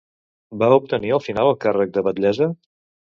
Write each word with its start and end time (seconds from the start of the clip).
Va 0.61 0.69
obtenir 0.77 1.11
al 1.17 1.21
final 1.25 1.49
el 1.49 1.57
càrrec 1.65 1.91
de 1.99 2.05
batllessa? 2.09 2.49